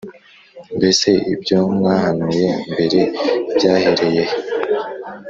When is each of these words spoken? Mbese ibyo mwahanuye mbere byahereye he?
Mbese 0.77 1.09
ibyo 1.33 1.59
mwahanuye 1.77 2.49
mbere 2.71 3.01
byahereye 3.55 4.23
he? 4.29 4.35